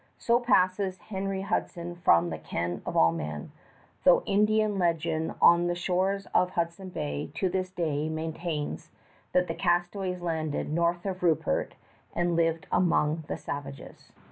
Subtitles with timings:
[0.17, 3.51] So passes Henry Hudson from the ken of all men,
[4.03, 8.89] though Indian legend on the shores of Hudson Bay to this day maintains
[9.31, 11.75] that the castaways landed north of Rupert
[12.15, 14.11] and lived among the savages.